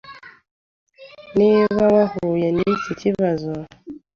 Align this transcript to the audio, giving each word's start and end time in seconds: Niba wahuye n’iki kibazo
Niba 1.37 1.83
wahuye 1.95 2.47
n’iki 2.55 2.91
kibazo 3.01 3.51